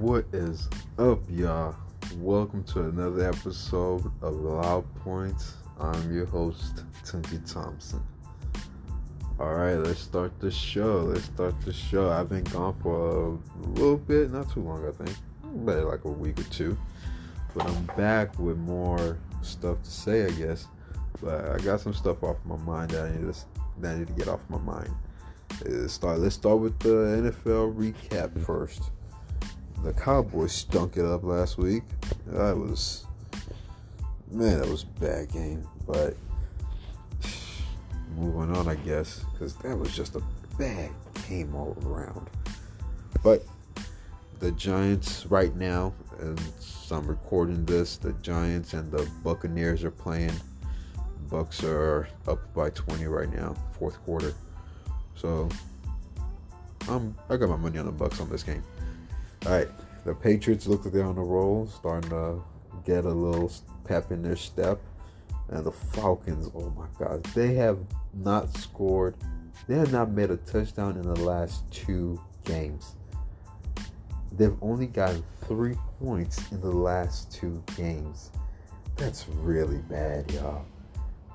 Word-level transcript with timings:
What 0.00 0.26
is 0.32 0.68
up, 0.98 1.20
y'all? 1.30 1.76
Welcome 2.16 2.64
to 2.64 2.88
another 2.88 3.28
episode 3.28 4.10
of 4.22 4.34
Loud 4.34 4.84
Points. 4.96 5.54
I'm 5.78 6.12
your 6.12 6.26
host, 6.26 6.82
Tunji 7.04 7.40
Thompson. 7.50 8.02
All 9.38 9.54
right, 9.54 9.76
let's 9.76 10.00
start 10.00 10.40
the 10.40 10.50
show. 10.50 11.04
Let's 11.12 11.26
start 11.26 11.58
the 11.60 11.72
show. 11.72 12.10
I've 12.10 12.28
been 12.28 12.42
gone 12.42 12.74
for 12.82 13.38
a 13.38 13.66
little 13.68 13.96
bit, 13.96 14.32
not 14.32 14.50
too 14.50 14.62
long, 14.62 14.84
I 14.84 14.90
think, 14.90 15.16
but 15.64 15.84
like 15.84 16.04
a 16.04 16.10
week 16.10 16.40
or 16.40 16.50
two. 16.50 16.76
But 17.54 17.68
I'm 17.68 17.84
back 17.96 18.36
with 18.36 18.58
more 18.58 19.16
stuff 19.42 19.80
to 19.84 19.90
say, 19.90 20.24
I 20.24 20.30
guess. 20.30 20.66
But 21.22 21.50
I 21.50 21.58
got 21.58 21.80
some 21.80 21.94
stuff 21.94 22.24
off 22.24 22.38
my 22.44 22.56
mind 22.56 22.90
that 22.90 23.04
I 23.04 23.10
need 23.12 23.32
to, 23.32 23.40
that 23.78 23.94
I 23.94 23.98
need 24.00 24.08
to 24.08 24.12
get 24.14 24.26
off 24.26 24.40
my 24.48 24.58
mind. 24.58 24.92
Let's 25.64 25.92
start. 25.92 26.18
Let's 26.18 26.34
start 26.34 26.58
with 26.58 26.76
the 26.80 26.88
NFL 26.88 27.76
recap 27.76 28.30
mm-hmm. 28.30 28.42
first. 28.42 28.90
The 29.84 29.92
Cowboys 29.92 30.52
stunk 30.52 30.96
it 30.96 31.04
up 31.04 31.24
last 31.24 31.58
week. 31.58 31.82
That 32.26 32.56
was 32.56 33.06
man, 34.30 34.58
that 34.58 34.68
was 34.68 34.84
a 34.84 35.00
bad 35.00 35.30
game. 35.30 35.66
But 35.86 36.16
moving 38.16 38.56
on, 38.56 38.66
I 38.66 38.76
guess, 38.76 39.24
because 39.32 39.54
that 39.56 39.76
was 39.76 39.94
just 39.94 40.16
a 40.16 40.22
bad 40.58 40.90
game 41.28 41.54
all 41.54 41.76
around. 41.84 42.28
But 43.22 43.44
the 44.40 44.52
Giants 44.52 45.26
right 45.26 45.54
now, 45.54 45.92
and 46.18 46.40
I'm 46.90 47.06
recording 47.06 47.64
this, 47.64 47.96
the 47.96 48.12
Giants 48.14 48.72
and 48.72 48.90
the 48.90 49.08
Buccaneers 49.22 49.84
are 49.84 49.90
playing. 49.90 50.32
Bucks 51.30 51.62
are 51.62 52.08
up 52.26 52.52
by 52.54 52.70
20 52.70 53.06
right 53.06 53.32
now, 53.32 53.54
fourth 53.78 54.02
quarter. 54.04 54.34
So 55.14 55.48
I'm 56.88 57.14
I 57.28 57.36
got 57.36 57.48
my 57.48 57.56
money 57.56 57.78
on 57.78 57.86
the 57.86 57.92
Bucks 57.92 58.20
on 58.20 58.28
this 58.30 58.42
game. 58.42 58.62
All 59.46 59.52
right, 59.52 59.68
the 60.04 60.14
Patriots 60.14 60.66
look 60.66 60.84
like 60.84 60.94
they're 60.94 61.04
on 61.04 61.16
the 61.16 61.22
roll, 61.22 61.66
starting 61.66 62.10
to 62.10 62.42
get 62.84 63.04
a 63.04 63.10
little 63.10 63.50
pep 63.84 64.12
in 64.12 64.22
their 64.22 64.36
step, 64.36 64.80
and 65.48 65.64
the 65.64 65.72
Falcons. 65.72 66.50
Oh 66.54 66.70
my 66.70 66.86
God, 66.98 67.24
they 67.34 67.54
have 67.54 67.78
not 68.12 68.54
scored. 68.56 69.16
They 69.66 69.76
have 69.76 69.92
not 69.92 70.10
made 70.10 70.30
a 70.30 70.36
touchdown 70.36 70.96
in 70.96 71.02
the 71.02 71.20
last 71.20 71.70
two 71.70 72.20
games. 72.44 72.96
They've 74.32 74.56
only 74.60 74.86
gotten 74.86 75.22
three 75.46 75.76
points 76.00 76.50
in 76.50 76.60
the 76.60 76.70
last 76.70 77.32
two 77.32 77.62
games. 77.76 78.30
That's 78.96 79.28
really 79.28 79.78
bad, 79.78 80.30
y'all. 80.32 80.64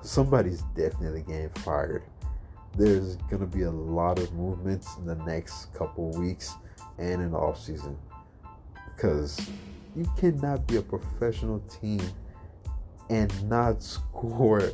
Somebody's 0.02 0.62
definitely 0.74 1.22
getting 1.22 1.48
fired 1.50 2.02
there's 2.76 3.16
going 3.16 3.40
to 3.40 3.46
be 3.46 3.62
a 3.62 3.70
lot 3.70 4.18
of 4.18 4.32
movements 4.34 4.96
in 4.98 5.06
the 5.06 5.16
next 5.16 5.72
couple 5.74 6.10
weeks 6.12 6.54
and 6.98 7.20
in 7.20 7.32
the 7.32 7.36
off 7.36 7.60
season 7.60 7.96
because 9.00 9.40
you 9.96 10.06
cannot 10.18 10.66
be 10.66 10.76
a 10.76 10.82
professional 10.82 11.60
team 11.60 12.00
and 13.08 13.48
not 13.48 13.82
score 13.82 14.72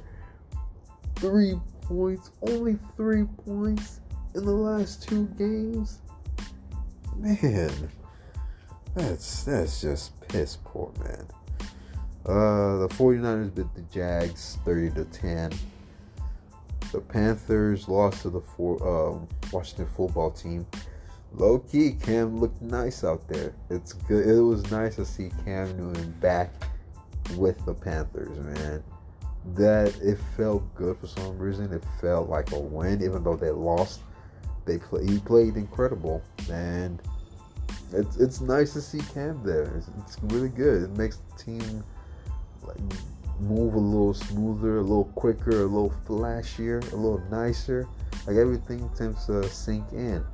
three 1.17 1.59
points, 1.83 2.31
only 2.43 2.77
three 2.97 3.25
points 3.45 4.01
in 4.35 4.45
the 4.45 4.53
last 4.53 5.09
two 5.09 5.27
games. 5.39 6.01
Man, 7.17 7.91
that's 8.95 9.45
that's 9.45 9.81
just 9.81 10.29
piss 10.29 10.59
poor, 10.65 10.93
man. 11.01 11.27
Uh, 12.27 12.79
the 12.79 12.89
49ers 12.89 13.55
beat 13.55 13.73
the 13.75 13.83
Jags 13.83 14.59
30 14.65 14.91
to 14.91 15.05
10. 15.05 15.53
The 16.93 17.01
Panthers 17.01 17.89
lost 17.89 18.23
to 18.23 18.31
the 18.31 18.41
four, 18.41 18.83
um, 18.83 19.29
Washington 19.53 19.87
football 19.97 20.33
team. 20.33 20.67
Low 21.37 21.59
key, 21.59 21.93
Cam 21.93 22.41
looked 22.41 22.63
nice 22.63 23.05
out 23.05 23.29
there. 23.29 23.55
It's 23.69 23.93
good. 23.93 24.27
It 24.27 24.41
was 24.41 24.71
nice 24.71 24.97
to 24.97 25.05
see 25.05 25.31
Cam 25.45 25.77
Newton 25.77 26.13
back 26.13 26.51
with 27.37 27.63
the 27.67 27.75
Panthers, 27.75 28.39
man. 28.39 28.83
That 29.55 29.95
it 30.01 30.19
felt 30.35 30.75
good 30.75 30.97
for 30.99 31.07
some 31.07 31.39
reason. 31.39 31.73
It 31.75 31.85
felt 32.01 32.31
like 32.31 32.53
a 32.53 32.59
win, 32.59 33.03
even 33.03 33.23
though 33.23 33.37
they 33.37 33.51
lost. 33.51 34.01
They 34.65 34.79
play, 34.79 35.05
he 35.07 35.19
played 35.19 35.57
incredible, 35.57 36.23
and 36.51 37.01
it's 37.93 38.17
it's 38.17 38.41
nice 38.41 38.73
to 38.73 38.81
see 38.81 39.01
Cam 39.13 39.43
there. 39.45 39.77
It's, 39.77 39.91
it's 39.99 40.19
really 40.23 40.49
good. 40.49 40.85
It 40.85 40.97
makes 40.97 41.19
the 41.19 41.45
team 41.45 41.85
like 42.63 42.79
move 43.41 43.75
a 43.75 43.79
little 43.79 44.15
smoother, 44.15 44.79
a 44.79 44.83
little 44.83 45.13
quicker, 45.15 45.51
a 45.51 45.67
little 45.67 45.93
flashier, 46.09 46.81
a 46.93 46.97
little 46.97 47.23
nicer. 47.31 47.87
Like 48.27 48.37
everything 48.37 48.89
tends 48.97 49.27
to 49.27 49.47
sink 49.51 49.85
in. 49.93 50.25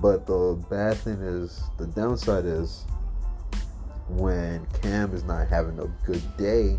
But 0.00 0.26
the 0.26 0.62
bad 0.70 0.96
thing 0.98 1.20
is, 1.20 1.62
the 1.78 1.86
downside 1.86 2.44
is 2.44 2.84
when 4.08 4.66
Cam 4.82 5.14
is 5.14 5.24
not 5.24 5.48
having 5.48 5.78
a 5.78 5.86
good 6.06 6.22
day, 6.36 6.78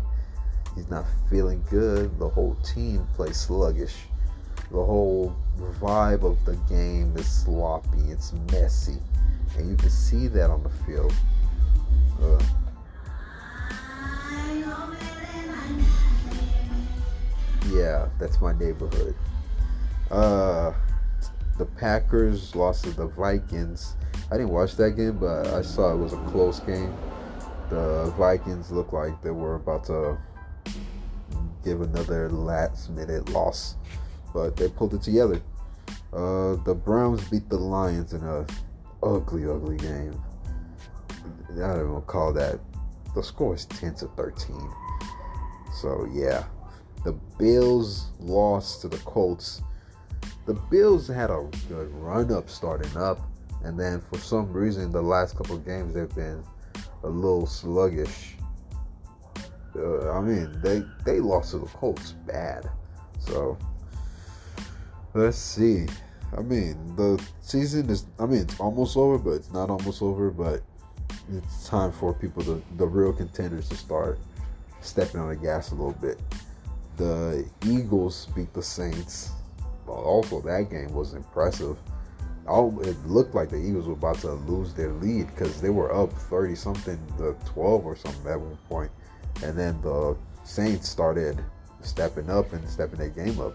he's 0.74 0.88
not 0.90 1.04
feeling 1.28 1.64
good, 1.70 2.18
the 2.18 2.28
whole 2.28 2.56
team 2.56 3.06
plays 3.14 3.36
sluggish. 3.36 3.94
The 4.70 4.84
whole 4.84 5.34
vibe 5.80 6.24
of 6.24 6.44
the 6.44 6.54
game 6.68 7.14
is 7.16 7.26
sloppy, 7.26 8.10
it's 8.10 8.32
messy. 8.52 8.98
And 9.56 9.70
you 9.70 9.76
can 9.76 9.90
see 9.90 10.28
that 10.28 10.50
on 10.50 10.62
the 10.62 10.68
field. 10.68 11.12
Uh, 12.20 12.42
yeah, 17.72 18.08
that's 18.18 18.40
my 18.40 18.52
neighborhood. 18.52 19.14
Uh, 20.10 20.72
the 21.58 21.66
Packers 21.66 22.54
lost 22.54 22.84
to 22.84 22.90
the 22.90 23.06
Vikings. 23.06 23.96
I 24.30 24.36
didn't 24.36 24.50
watch 24.50 24.76
that 24.76 24.92
game, 24.92 25.18
but 25.18 25.46
I 25.48 25.62
saw 25.62 25.92
it 25.92 25.96
was 25.96 26.12
a 26.12 26.24
close 26.26 26.60
game. 26.60 26.94
The 27.70 28.12
Vikings 28.18 28.70
looked 28.70 28.92
like 28.92 29.20
they 29.22 29.30
were 29.30 29.56
about 29.56 29.84
to 29.86 30.18
give 31.64 31.80
another 31.80 32.30
last 32.30 32.90
minute 32.90 33.28
loss, 33.30 33.76
but 34.32 34.56
they 34.56 34.68
pulled 34.68 34.94
it 34.94 35.02
together. 35.02 35.40
Uh, 36.12 36.56
the 36.64 36.74
Browns 36.74 37.28
beat 37.28 37.48
the 37.48 37.56
Lions 37.56 38.12
in 38.12 38.22
a 38.22 38.46
ugly, 39.02 39.46
ugly 39.46 39.76
game. 39.76 40.20
I 41.52 41.58
don't 41.58 41.88
even 41.88 42.02
call 42.02 42.32
that. 42.34 42.60
The 43.14 43.22
score 43.22 43.54
is 43.54 43.64
10 43.66 43.94
to 43.96 44.06
13. 44.08 44.72
So, 45.80 46.08
yeah. 46.12 46.44
The 47.04 47.12
Bills 47.38 48.10
lost 48.20 48.82
to 48.82 48.88
the 48.88 48.98
Colts. 48.98 49.62
The 50.46 50.54
Bills 50.54 51.08
had 51.08 51.30
a 51.30 51.48
good 51.68 51.92
run 51.94 52.32
up 52.32 52.48
starting 52.48 52.96
up, 52.96 53.20
and 53.64 53.78
then 53.78 54.00
for 54.00 54.18
some 54.18 54.52
reason, 54.52 54.92
the 54.92 55.02
last 55.02 55.36
couple 55.36 55.58
games 55.58 55.94
they've 55.94 56.14
been 56.14 56.42
a 57.02 57.08
little 57.08 57.46
sluggish. 57.46 58.36
Uh, 59.74 60.10
I 60.12 60.20
mean, 60.20 60.60
they 60.62 60.82
they 61.04 61.20
lost 61.20 61.50
to 61.50 61.58
the 61.58 61.66
Colts 61.66 62.12
bad. 62.26 62.68
So 63.18 63.58
let's 65.14 65.36
see. 65.36 65.86
I 66.36 66.42
mean, 66.42 66.94
the 66.96 67.22
season 67.40 67.90
is. 67.90 68.06
I 68.18 68.26
mean, 68.26 68.42
it's 68.42 68.58
almost 68.60 68.96
over, 68.96 69.18
but 69.18 69.30
it's 69.32 69.52
not 69.52 69.68
almost 69.68 70.00
over. 70.00 70.30
But 70.30 70.62
it's 71.32 71.68
time 71.68 71.92
for 71.92 72.14
people 72.14 72.42
to 72.44 72.62
the 72.76 72.86
real 72.86 73.12
contenders 73.12 73.68
to 73.68 73.76
start 73.76 74.18
stepping 74.80 75.20
on 75.20 75.28
the 75.28 75.36
gas 75.36 75.72
a 75.72 75.74
little 75.74 75.92
bit 75.92 76.20
the 76.96 77.46
Eagles 77.66 78.28
beat 78.34 78.52
the 78.54 78.62
Saints. 78.62 79.30
Also, 79.88 80.40
that 80.42 80.70
game 80.70 80.92
was 80.92 81.14
impressive. 81.14 81.76
It 82.48 83.06
looked 83.06 83.34
like 83.34 83.50
the 83.50 83.56
Eagles 83.56 83.86
were 83.86 83.94
about 83.94 84.18
to 84.20 84.32
lose 84.32 84.72
their 84.72 84.92
lead 84.92 85.26
because 85.28 85.60
they 85.60 85.70
were 85.70 85.92
up 85.94 86.12
30 86.12 86.54
something 86.54 86.98
to 87.18 87.36
12 87.46 87.84
or 87.84 87.96
something 87.96 88.30
at 88.30 88.40
one 88.40 88.56
point. 88.68 88.90
And 89.42 89.58
then 89.58 89.80
the 89.82 90.16
Saints 90.44 90.88
started 90.88 91.42
stepping 91.80 92.30
up 92.30 92.52
and 92.52 92.68
stepping 92.68 92.98
their 92.98 93.08
game 93.08 93.40
up. 93.40 93.54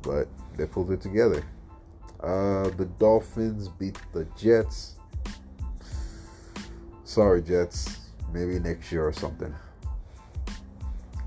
But 0.00 0.28
they 0.56 0.66
pulled 0.66 0.90
it 0.90 1.00
together. 1.00 1.44
Uh, 2.20 2.70
the 2.70 2.88
Dolphins 2.98 3.68
beat 3.68 3.98
the 4.12 4.26
Jets. 4.38 4.96
Sorry, 7.04 7.42
Jets. 7.42 7.98
Maybe 8.32 8.58
next 8.58 8.90
year 8.90 9.06
or 9.06 9.12
something 9.12 9.54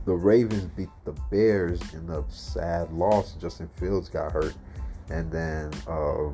the 0.06 0.14
Ravens 0.14 0.66
beat 0.76 0.90
the 1.04 1.14
Bears 1.32 1.82
in 1.94 2.10
a 2.10 2.24
sad 2.30 2.92
loss. 2.94 3.34
Justin 3.34 3.70
Fields 3.76 4.08
got 4.08 4.32
hurt, 4.32 4.54
and 5.10 5.32
then 5.32 5.72
uh, 5.88 6.30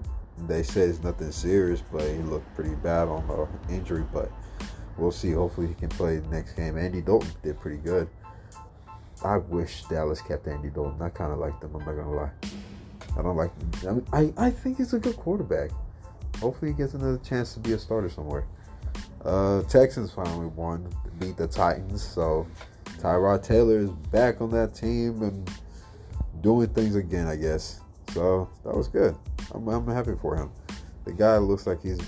they 0.47 0.61
said 0.61 0.89
it's 0.89 1.03
nothing 1.03 1.31
serious, 1.31 1.81
but 1.91 2.01
he 2.01 2.17
looked 2.17 2.53
pretty 2.53 2.75
bad 2.75 3.07
on 3.07 3.25
the 3.27 3.73
injury. 3.73 4.03
But 4.13 4.29
we'll 4.97 5.11
see. 5.11 5.31
Hopefully, 5.31 5.67
he 5.67 5.73
can 5.73 5.89
play 5.89 6.17
the 6.17 6.27
next 6.27 6.53
game. 6.53 6.77
Andy 6.77 7.01
Dalton 7.01 7.31
did 7.41 7.59
pretty 7.59 7.77
good. 7.77 8.09
I 9.23 9.37
wish 9.37 9.83
Dallas 9.85 10.21
kept 10.21 10.47
Andy 10.47 10.69
Dalton. 10.69 11.01
I 11.01 11.09
kind 11.09 11.31
of 11.31 11.39
like 11.39 11.59
them. 11.61 11.75
I'm 11.75 11.85
not 11.85 11.95
gonna 11.95 12.15
lie. 12.15 12.31
I 13.17 13.21
don't 13.21 13.37
like. 13.37 13.51
Them. 13.81 14.05
I, 14.11 14.21
mean, 14.21 14.33
I 14.37 14.47
I 14.47 14.51
think 14.51 14.77
he's 14.77 14.93
a 14.93 14.99
good 14.99 15.15
quarterback. 15.15 15.71
Hopefully, 16.39 16.71
he 16.71 16.77
gets 16.77 16.93
another 16.93 17.19
chance 17.19 17.53
to 17.53 17.59
be 17.59 17.71
a 17.73 17.79
starter 17.79 18.09
somewhere. 18.09 18.45
Uh, 19.23 19.61
Texans 19.63 20.11
finally 20.11 20.47
won, 20.47 20.87
beat 21.19 21.37
the 21.37 21.47
Titans. 21.47 22.01
So 22.01 22.47
Tyrod 23.01 23.43
Taylor 23.43 23.79
is 23.79 23.89
back 24.11 24.41
on 24.41 24.51
that 24.51 24.75
team 24.75 25.23
and 25.23 25.49
doing 26.41 26.67
things 26.69 26.95
again, 26.95 27.27
I 27.27 27.35
guess. 27.35 27.81
So 28.13 28.47
that 28.63 28.75
was 28.75 28.87
good. 28.87 29.15
I'm, 29.53 29.67
I'm 29.67 29.87
happy 29.87 30.13
for 30.21 30.35
him. 30.35 30.51
The 31.05 31.13
guy 31.13 31.37
looks 31.37 31.65
like 31.65 31.81
he's 31.81 31.99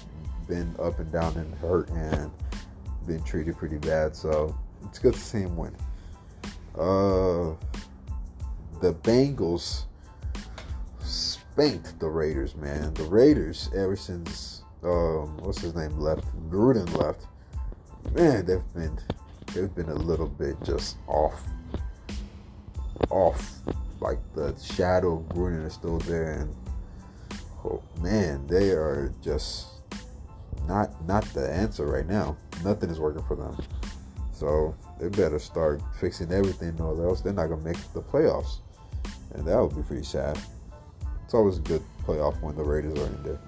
been 0.47 0.75
up 0.79 0.99
and 0.99 1.11
down 1.11 1.35
and 1.37 1.51
hurt 1.55 1.89
and 1.89 2.29
been 3.07 3.23
treated 3.23 3.57
pretty 3.57 3.77
bad. 3.77 4.15
So 4.15 4.55
it's 4.85 4.99
good 4.99 5.15
to 5.15 5.19
see 5.19 5.39
him 5.39 5.57
win. 5.57 5.75
Uh, 6.75 7.55
the 8.79 8.93
Bengals 9.01 9.85
spanked 10.99 11.99
the 11.99 12.07
Raiders, 12.07 12.55
man. 12.55 12.93
The 12.93 13.05
Raiders, 13.05 13.69
ever 13.75 13.95
since 13.95 14.61
um, 14.83 15.37
what's 15.37 15.59
his 15.59 15.73
name 15.73 15.97
left, 15.99 16.23
Gruden 16.49 16.95
left, 16.97 17.25
man, 18.13 18.45
they've 18.45 18.73
been 18.75 18.99
they've 19.53 19.73
been 19.73 19.89
a 19.89 19.95
little 19.95 20.27
bit 20.27 20.55
just 20.63 20.97
off, 21.07 21.41
off. 23.09 23.51
Like 24.00 24.19
the 24.35 24.55
shadow 24.61 25.17
of 25.17 25.23
Gruden 25.29 25.65
is 25.65 25.73
still 25.73 26.00
there, 26.00 26.39
and 26.39 26.55
oh, 27.63 27.81
man, 28.01 28.45
they 28.47 28.71
are 28.71 29.13
just 29.21 29.67
not 30.67 31.05
not 31.07 31.23
the 31.33 31.50
answer 31.50 31.85
right 31.85 32.07
now. 32.07 32.35
Nothing 32.63 32.89
is 32.89 33.00
working 33.00 33.23
for 33.23 33.35
them. 33.35 33.55
So 34.31 34.75
they 35.00 35.07
better 35.07 35.39
start 35.39 35.81
fixing 36.00 36.33
everything, 36.33 36.79
or 36.81 37.07
else 37.07 37.21
they're 37.21 37.33
not 37.33 37.47
gonna 37.47 37.63
make 37.63 37.77
the 37.94 38.01
playoffs, 38.01 38.57
and 39.35 39.47
that 39.47 39.57
would 39.57 39.75
be 39.75 39.83
pretty 39.83 40.03
sad. 40.03 40.38
It's 41.23 41.33
always 41.33 41.57
a 41.59 41.61
good 41.61 41.81
playoff 42.05 42.41
when 42.41 42.55
the 42.55 42.63
Raiders 42.63 43.00
are 43.00 43.05
in 43.05 43.23
there. 43.23 43.39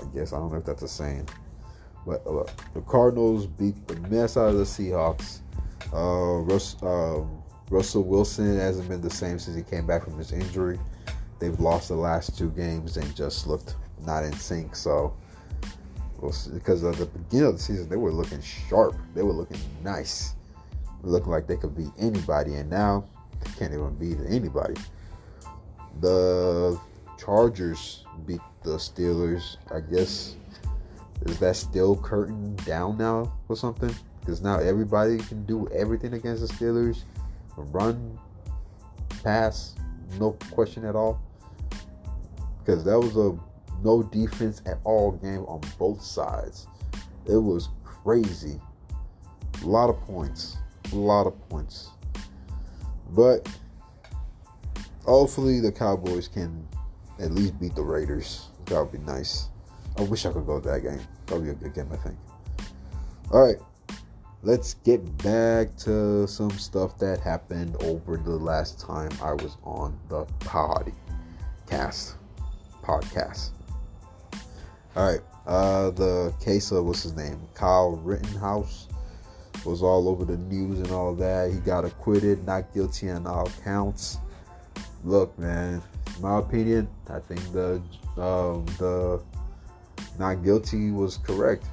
I 0.00 0.04
guess 0.14 0.32
I 0.32 0.38
don't 0.38 0.52
know 0.52 0.58
if 0.58 0.64
that's 0.64 0.82
a 0.82 0.88
saying, 0.88 1.28
but 2.06 2.26
uh, 2.26 2.44
the 2.74 2.80
Cardinals 2.82 3.46
beat 3.46 3.86
the 3.86 3.96
mess 4.08 4.36
out 4.36 4.48
of 4.48 4.58
the 4.58 4.64
Seahawks. 4.64 5.40
Uh, 5.92 6.40
Russ, 6.40 6.76
um, 6.82 7.42
Russell 7.70 8.02
Wilson 8.02 8.58
hasn't 8.58 8.88
been 8.88 9.00
the 9.00 9.10
same 9.10 9.38
since 9.38 9.56
he 9.56 9.62
came 9.62 9.86
back 9.86 10.04
from 10.04 10.18
his 10.18 10.32
injury. 10.32 10.78
They've 11.38 11.58
lost 11.58 11.88
the 11.88 11.96
last 11.96 12.36
two 12.38 12.50
games 12.50 12.96
and 12.96 13.14
just 13.16 13.46
looked 13.46 13.76
not 14.04 14.24
in 14.24 14.32
sync. 14.32 14.76
So 14.76 15.14
because 16.52 16.84
at 16.84 16.94
the 16.96 17.06
beginning 17.06 17.48
of 17.48 17.56
the 17.56 17.62
season 17.62 17.88
they 17.88 17.96
were 17.96 18.12
looking 18.12 18.40
sharp, 18.40 18.94
they 19.14 19.22
were 19.22 19.32
looking 19.32 19.60
nice, 19.82 20.34
looking 21.02 21.30
like 21.30 21.46
they 21.46 21.56
could 21.56 21.76
beat 21.76 21.90
anybody, 21.98 22.54
and 22.54 22.70
now 22.70 23.04
they 23.40 23.50
can't 23.58 23.72
even 23.72 23.94
beat 23.96 24.18
anybody. 24.28 24.74
The 26.00 26.80
Chargers 27.18 28.04
beat 28.26 28.40
the 28.62 28.76
Steelers. 28.76 29.56
I 29.70 29.80
guess 29.80 30.36
is 31.22 31.38
that 31.38 31.56
still 31.56 31.96
curtain 31.96 32.54
down 32.56 32.98
now 32.98 33.32
or 33.48 33.56
something? 33.56 33.94
Because 34.20 34.40
now 34.40 34.58
everybody 34.58 35.18
can 35.18 35.44
do 35.44 35.68
everything 35.68 36.14
against 36.14 36.46
the 36.46 36.54
Steelers, 36.54 37.02
run, 37.56 38.18
pass, 39.22 39.74
no 40.18 40.32
question 40.50 40.84
at 40.84 40.96
all. 40.96 41.20
Because 42.58 42.84
that 42.84 42.98
was 42.98 43.16
a 43.16 43.38
no 43.82 44.02
defense 44.02 44.62
at 44.66 44.78
all 44.84 45.12
game 45.12 45.44
on 45.46 45.60
both 45.78 46.02
sides. 46.02 46.66
It 47.26 47.36
was 47.36 47.68
crazy. 47.84 48.60
A 49.62 49.66
lot 49.66 49.90
of 49.90 50.00
points. 50.00 50.56
A 50.92 50.96
lot 50.96 51.26
of 51.26 51.48
points. 51.48 51.90
But 53.10 53.48
hopefully 55.04 55.60
the 55.60 55.72
Cowboys 55.72 56.28
can 56.28 56.66
at 57.20 57.32
least 57.32 57.60
beat 57.60 57.74
the 57.74 57.82
Raiders. 57.82 58.48
That 58.66 58.80
would 58.80 58.92
be 58.92 58.98
nice. 58.98 59.48
I 59.96 60.02
wish 60.02 60.26
I 60.26 60.32
could 60.32 60.46
go 60.46 60.60
to 60.60 60.68
that 60.68 60.80
game. 60.82 61.00
Be 61.26 61.50
a 61.50 61.54
good 61.54 61.74
game, 61.74 61.88
I 61.92 61.96
think. 61.96 62.16
All 63.32 63.46
right. 63.46 63.56
Let's 64.42 64.74
get 64.74 65.00
back 65.18 65.74
to 65.78 66.26
some 66.26 66.50
stuff 66.50 66.98
that 66.98 67.20
happened 67.20 67.76
over 67.82 68.18
the 68.18 68.36
last 68.36 68.78
time 68.78 69.10
I 69.22 69.32
was 69.32 69.56
on 69.64 69.98
the 70.08 70.26
podcast. 70.40 72.14
Podcast. 72.82 73.50
All 74.96 75.10
right. 75.10 75.20
Uh, 75.46 75.90
the 75.90 76.34
case 76.40 76.70
of 76.72 76.84
what's 76.84 77.02
his 77.02 77.14
name, 77.14 77.40
Kyle 77.54 77.92
Rittenhouse, 77.92 78.88
was 79.64 79.82
all 79.82 80.08
over 80.08 80.24
the 80.24 80.36
news 80.36 80.78
and 80.78 80.90
all 80.90 81.14
that. 81.14 81.50
He 81.50 81.58
got 81.60 81.84
acquitted, 81.84 82.44
not 82.44 82.72
guilty 82.74 83.10
on 83.10 83.26
all 83.26 83.50
counts. 83.62 84.18
Look, 85.04 85.38
man, 85.38 85.82
my 86.20 86.38
opinion, 86.38 86.88
I 87.08 87.18
think 87.18 87.40
the 87.52 87.82
um, 88.16 88.66
the 88.78 89.22
not 90.18 90.44
guilty 90.44 90.90
was 90.90 91.16
correct. 91.18 91.66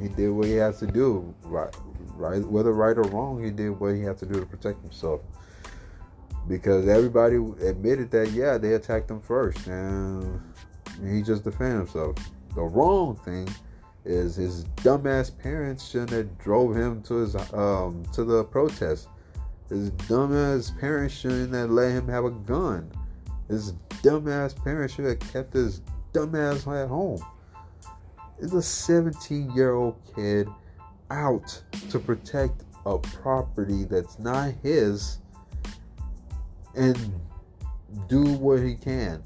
He 0.00 0.08
did 0.08 0.30
what 0.30 0.46
he 0.46 0.52
had 0.52 0.78
to 0.78 0.86
do, 0.86 1.34
right, 1.42 1.74
right, 2.14 2.44
whether 2.44 2.72
right 2.72 2.96
or 2.96 3.02
wrong. 3.02 3.42
He 3.42 3.50
did 3.50 3.70
what 3.70 3.94
he 3.94 4.02
had 4.02 4.18
to 4.18 4.26
do 4.26 4.38
to 4.40 4.46
protect 4.46 4.82
himself. 4.82 5.20
Because 6.46 6.88
everybody 6.88 7.36
admitted 7.66 8.10
that, 8.12 8.30
yeah, 8.30 8.56
they 8.56 8.74
attacked 8.74 9.10
him 9.10 9.20
first, 9.20 9.66
and 9.66 10.40
he 11.04 11.22
just 11.22 11.44
defended 11.44 11.78
himself. 11.78 12.16
The 12.54 12.62
wrong 12.62 13.16
thing 13.16 13.48
is 14.04 14.36
his 14.36 14.64
dumbass 14.76 15.36
parents 15.36 15.86
shouldn't 15.86 16.10
have 16.10 16.38
drove 16.38 16.74
him 16.74 17.02
to 17.02 17.14
his 17.16 17.36
um 17.52 18.02
to 18.14 18.24
the 18.24 18.44
protest. 18.44 19.08
His 19.68 19.90
dumbass 19.90 20.76
parents 20.80 21.14
shouldn't 21.14 21.52
have 21.52 21.70
let 21.70 21.92
him 21.92 22.08
have 22.08 22.24
a 22.24 22.30
gun. 22.30 22.90
His 23.48 23.74
dumbass 24.02 24.56
parents 24.64 24.94
should 24.94 25.04
have 25.04 25.20
kept 25.20 25.52
his 25.52 25.82
dumbass 26.12 26.66
at 26.82 26.88
home. 26.88 27.22
It's 28.40 28.52
a 28.52 28.62
17 28.62 29.50
year 29.52 29.74
old 29.74 29.96
kid 30.14 30.48
out 31.10 31.60
to 31.90 31.98
protect 31.98 32.62
a 32.86 32.98
property 32.98 33.84
that's 33.84 34.18
not 34.18 34.54
his 34.62 35.18
and 36.74 36.96
do 38.08 38.22
what 38.22 38.60
he 38.62 38.74
can. 38.74 39.22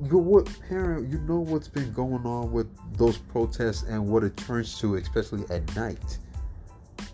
You 0.00 0.18
what 0.18 0.48
parent 0.68 1.10
you 1.10 1.18
know 1.20 1.40
what's 1.40 1.66
been 1.66 1.92
going 1.92 2.24
on 2.24 2.52
with 2.52 2.68
those 2.96 3.18
protests 3.18 3.82
and 3.82 4.06
what 4.06 4.22
it 4.22 4.36
turns 4.36 4.78
to 4.80 4.94
especially 4.94 5.42
at 5.50 5.74
night? 5.74 6.18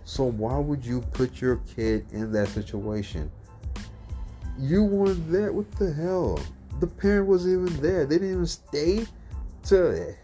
So 0.04 0.24
why 0.24 0.58
would 0.58 0.84
you 0.84 1.00
put 1.00 1.40
your 1.40 1.56
kid 1.74 2.04
in 2.12 2.30
that 2.32 2.48
situation? 2.48 3.30
You 4.58 4.84
weren't 4.84 5.32
there 5.32 5.50
what 5.52 5.70
the 5.72 5.92
hell? 5.92 6.38
The 6.80 6.86
parent 6.86 7.26
wasn't 7.26 7.68
even 7.68 7.80
there. 7.80 8.04
They 8.04 8.16
didn't 8.16 8.32
even 8.32 8.46
stay 8.46 9.06
to 9.64 10.14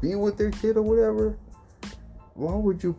be 0.00 0.14
with 0.14 0.36
their 0.36 0.50
kid 0.50 0.76
or 0.76 0.82
whatever 0.82 1.36
why 2.34 2.54
would 2.54 2.82
you 2.82 2.96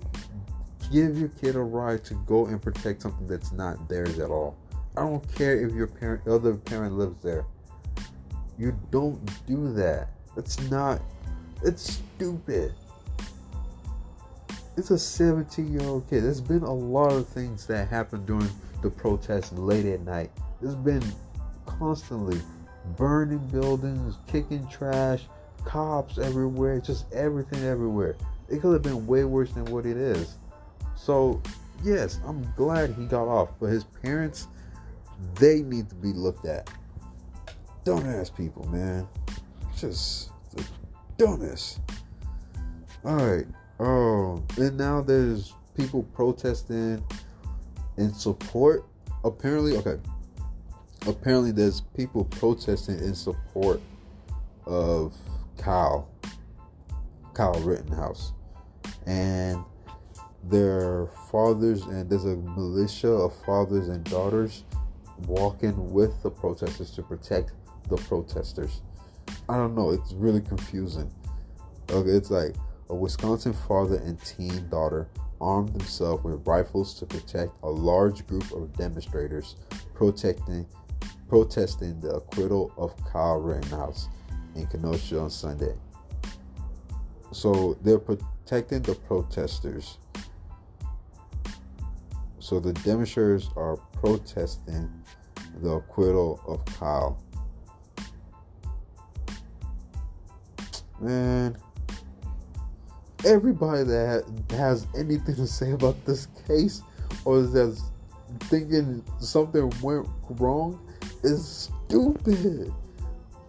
give 0.92 1.18
your 1.18 1.30
kid 1.30 1.56
a 1.56 1.62
right 1.62 2.04
to 2.04 2.14
go 2.26 2.48
and 2.48 2.62
protect 2.62 3.02
something 3.02 3.28
that's 3.28 3.52
not 3.52 3.88
theirs 3.88 4.20
at 4.20 4.30
all 4.30 4.58
i 4.98 5.02
don't 5.02 5.36
care 5.36 5.66
if 5.66 5.74
your 5.74 5.88
parent 5.88 6.28
other 6.28 6.56
parent 6.56 6.98
lives 6.98 7.22
there 7.22 7.46
you 8.60 8.78
don't 8.92 9.18
do 9.48 9.72
that. 9.74 10.10
That's 10.36 10.60
not. 10.70 11.02
It's 11.64 12.02
stupid. 12.16 12.74
It's 14.76 14.92
a 14.92 15.00
17 15.00 15.72
year 15.72 15.88
old 15.88 16.10
kid. 16.10 16.24
There's 16.24 16.42
been 16.42 16.64
a 16.64 16.74
lot 16.74 17.14
of 17.14 17.28
things 17.28 17.66
that 17.68 17.88
happen 17.88 18.26
during 18.26 18.50
the 18.82 18.90
protests 18.90 19.54
late 19.54 19.86
at 19.86 20.02
night. 20.02 20.30
There's 20.62 20.76
been 20.76 21.04
constantly 21.66 22.42
burning 22.98 23.46
buildings, 23.48 24.16
kicking 24.28 24.68
trash, 24.68 25.24
cops 25.66 26.18
everywhere, 26.18 26.80
just 26.80 27.12
everything 27.14 27.64
everywhere. 27.64 28.16
It 28.50 28.62
could 28.62 28.74
have 28.74 28.82
been 28.82 29.06
way 29.06 29.24
worse 29.24 29.52
than 29.52 29.66
what 29.66 29.86
it 29.86 29.98
is. 29.98 30.38
So, 30.96 31.42
yes, 31.84 32.20
I'm 32.26 32.48
glad 32.56 32.94
he 32.94 33.06
got 33.06 33.28
off, 33.28 33.50
but 33.60 33.68
his 33.68 33.84
parents, 33.84 34.48
they 35.36 35.62
need 35.62 35.90
to 35.90 35.96
be 35.96 36.14
looked 36.14 36.46
at 36.46 36.70
dumbass 37.86 38.36
people, 38.36 38.68
man. 38.68 39.08
Just 39.78 40.32
the 40.56 40.66
dumbest. 41.18 41.80
Alright. 43.06 43.48
Oh, 43.80 44.34
um, 44.34 44.48
and 44.58 44.78
now 44.78 45.02
there's 45.02 45.54
people 45.78 46.04
protesting 46.14 47.04
in 47.98 48.14
support. 48.14 48.86
Apparently, 49.24 49.78
okay. 49.78 50.00
Apparently, 51.08 51.52
there's 51.52 51.82
people 51.96 52.26
protesting 52.26 53.00
in 53.00 53.16
support 53.16 53.82
of 54.66 55.14
Kyle, 55.60 56.10
Kyle 57.34 57.60
Rittenhouse, 57.62 58.34
and 59.06 59.64
their 60.44 61.08
fathers, 61.30 61.84
and 61.84 62.10
there's 62.10 62.26
a 62.26 62.36
militia 62.36 63.10
of 63.10 63.36
fathers 63.46 63.90
and 63.90 64.04
daughters 64.06 64.64
walking 65.28 65.92
with 65.92 66.24
the 66.24 66.32
protesters 66.32 66.92
to 66.92 67.04
protect 67.04 67.52
the 67.90 67.98
protesters. 67.98 68.82
I 69.50 69.58
don't 69.58 69.76
know. 69.76 69.92
It's 69.92 70.14
really 70.14 70.42
confusing. 70.42 71.12
Okay, 71.92 72.10
it's 72.10 72.32
like 72.32 72.56
a 72.90 72.96
Wisconsin 72.96 73.54
father 73.54 73.98
and 73.98 74.20
teen 74.24 74.70
daughter 74.70 75.10
armed 75.42 75.74
themselves 75.74 76.24
with 76.24 76.46
rifles 76.48 76.94
to 77.00 77.06
protect 77.06 77.52
a 77.64 77.70
large 77.70 78.26
group 78.28 78.52
of 78.52 78.76
demonstrators 78.78 79.56
protesting 79.94 80.66
protesting 81.28 82.00
the 82.00 82.10
acquittal 82.10 82.74
of 82.76 82.96
Kyle 83.06 83.40
Rittenhouse 83.40 84.08
in 84.56 84.68
Kenosha 84.68 85.20
on 85.20 85.30
Sunday. 85.30 85.76
So 87.32 87.78
they're 87.82 88.00
protecting 88.00 88.82
the 88.82 88.96
protesters. 88.96 89.98
So 92.40 92.60
the 92.60 92.74
demonstrators 92.74 93.50
are 93.56 93.78
protesting 93.78 94.92
the 95.62 95.72
acquittal 95.72 96.42
of 96.48 96.66
Kyle 96.66 97.22
Man, 101.02 101.56
everybody 103.26 103.84
that 103.84 104.26
has 104.50 104.86
anything 104.98 105.36
to 105.36 105.48
say 105.48 105.72
about 105.72 106.04
this 106.06 106.28
case 106.46 106.82
or 107.24 107.42
that's 107.44 107.84
thinking 108.42 109.04
something 109.20 109.72
went 109.82 110.08
wrong 110.32 110.78
is 111.24 111.70
stupid. 111.88 112.74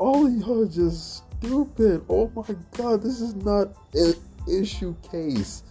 All 0.01 0.27
of 0.27 0.33
y'all 0.33 0.65
just 0.65 1.25
stupid. 1.39 2.07
Oh 2.09 2.33
my 2.35 2.57
god, 2.75 3.03
this 3.03 3.21
is 3.21 3.35
not 3.35 3.69
an 3.93 4.15
issue 4.49 4.97
case. 5.03 5.63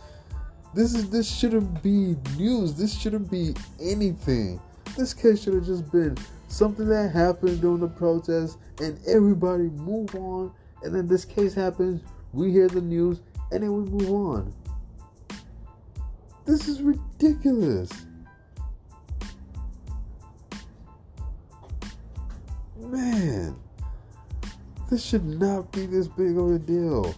This 0.75 0.93
is 0.93 1.09
this 1.09 1.27
shouldn't 1.27 1.81
be 1.81 2.15
news. 2.37 2.75
This 2.75 2.95
shouldn't 2.95 3.31
be 3.31 3.55
anything. 3.81 4.61
This 4.95 5.15
case 5.15 5.41
should 5.41 5.55
have 5.55 5.65
just 5.65 5.91
been 5.91 6.15
something 6.47 6.87
that 6.89 7.11
happened 7.11 7.59
during 7.59 7.79
the 7.79 7.87
protest 7.87 8.59
and 8.79 8.99
everybody 9.07 9.63
move 9.63 10.13
on. 10.13 10.51
And 10.83 10.93
then 10.93 11.07
this 11.07 11.25
case 11.25 11.55
happens, 11.55 12.03
we 12.31 12.51
hear 12.51 12.67
the 12.67 12.81
news, 12.81 13.21
and 13.51 13.63
then 13.63 13.73
we 13.73 13.89
move 13.89 14.11
on. 14.11 14.53
This 16.45 16.67
is 16.67 16.83
ridiculous. 16.83 17.89
Man, 22.77 23.55
this 24.89 25.03
should 25.03 25.25
not 25.25 25.71
be 25.71 25.85
this 25.85 26.07
big 26.07 26.37
of 26.37 26.51
a 26.51 26.59
deal. 26.59 27.15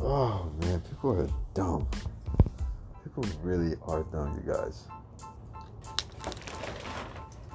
Oh 0.00 0.50
man, 0.60 0.80
people 0.80 1.20
are 1.20 1.28
dumb. 1.52 1.86
People 3.02 3.24
really 3.42 3.76
are 3.86 4.02
dumb, 4.04 4.40
you 4.44 4.52
guys. 4.52 4.84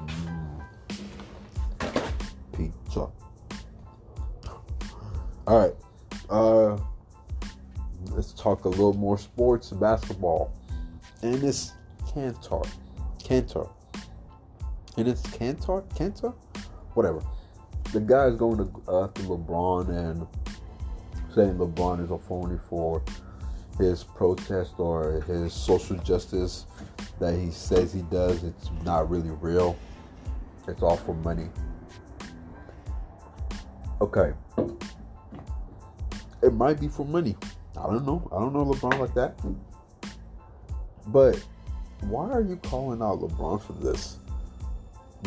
Mm. 0.05 0.63
Pizza. 2.55 3.07
All 5.47 5.59
right. 5.59 5.73
Uh, 6.29 6.77
let's 8.11 8.33
talk 8.33 8.65
a 8.65 8.69
little 8.69 8.93
more 8.93 9.17
sports 9.17 9.71
basketball. 9.71 10.53
And 11.23 11.43
it's 11.43 11.73
Kanter. 12.05 12.67
Kanter. 13.23 13.69
And 14.97 15.07
it's 15.07 15.21
Kanter? 15.23 15.83
Kanter? 15.95 16.33
Whatever. 16.93 17.21
The 17.93 17.99
guy 17.99 18.25
is 18.25 18.35
going 18.35 18.57
to 18.57 18.91
uh, 18.91 19.07
to 19.07 19.21
LeBron 19.23 19.89
and 19.89 20.27
saying 21.33 21.55
LeBron 21.55 22.03
is 22.03 22.11
a 22.11 22.17
phony 22.17 22.59
for 22.69 23.01
his 23.77 24.03
protest 24.03 24.73
or 24.77 25.21
his 25.21 25.53
social 25.53 25.97
justice 25.97 26.65
that 27.19 27.35
he 27.35 27.51
says 27.51 27.93
he 27.93 28.01
does. 28.03 28.43
It's 28.43 28.69
not 28.83 29.09
really 29.09 29.29
real. 29.29 29.77
It's 30.67 30.81
all 30.81 30.97
for 30.97 31.15
money. 31.15 31.49
Okay. 34.01 34.33
It 36.41 36.53
might 36.53 36.79
be 36.79 36.87
for 36.87 37.05
money. 37.05 37.35
I 37.77 37.83
don't 37.83 38.05
know. 38.05 38.27
I 38.31 38.39
don't 38.39 38.53
know 38.53 38.65
LeBron 38.65 38.99
like 38.99 39.13
that. 39.13 39.39
But 41.07 41.35
why 42.01 42.29
are 42.29 42.41
you 42.41 42.57
calling 42.57 43.01
out 43.01 43.19
LeBron 43.19 43.61
for 43.61 43.73
this? 43.73 44.17